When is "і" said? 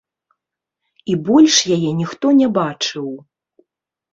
1.11-1.17